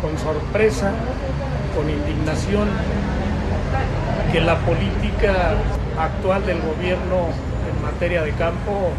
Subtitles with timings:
[0.01, 0.93] con sorpresa
[1.75, 2.69] con indignación
[4.33, 5.55] que la política
[5.99, 7.29] actual del gobierno
[7.69, 8.91] en materia de campo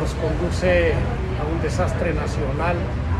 [0.00, 2.76] nos conduce a un desastre nacional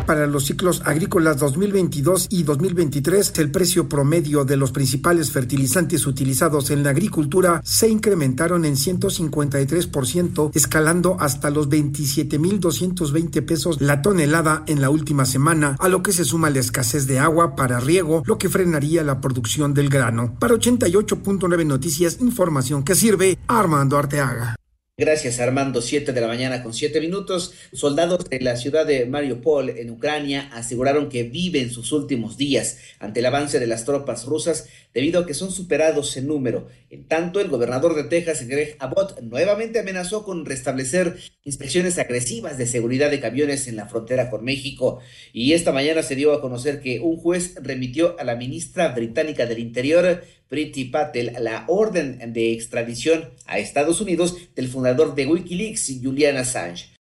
[0.09, 6.71] para los ciclos agrícolas 2022 y 2023, el precio promedio de los principales fertilizantes utilizados
[6.71, 14.81] en la agricultura se incrementaron en 153%, escalando hasta los 27.220 pesos la tonelada en
[14.81, 18.39] la última semana, a lo que se suma la escasez de agua para riego, lo
[18.39, 20.37] que frenaría la producción del grano.
[20.39, 24.57] Para 88.9 Noticias, información que sirve Armando Arteaga.
[25.01, 25.81] Gracias, Armando.
[25.81, 27.55] Siete de la mañana con siete minutos.
[27.73, 33.21] Soldados de la ciudad de Mariupol, en Ucrania, aseguraron que viven sus últimos días ante
[33.21, 36.67] el avance de las tropas rusas debido a que son superados en número.
[36.91, 42.67] En tanto, el gobernador de Texas, Greg Abbott, nuevamente amenazó con restablecer inspecciones agresivas de
[42.67, 44.99] seguridad de camiones en la frontera con México.
[45.33, 49.47] Y esta mañana se dio a conocer que un juez remitió a la ministra británica
[49.47, 56.01] del Interior, Priti Patel, la orden de extradición a Estados Unidos del fundador de Wikileaks,
[56.03, 56.91] Julian Assange.